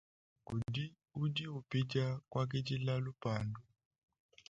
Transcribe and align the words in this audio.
Kudi 0.45 0.85
udi 1.21 1.45
upidia 1.57 2.07
kuakidila 2.29 2.95
lupandu. 3.03 3.61